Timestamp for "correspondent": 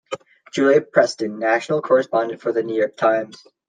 1.83-2.41